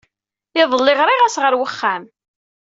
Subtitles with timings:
[0.61, 2.03] Iḍelli, ɣriɣ-as ɣer wexxam.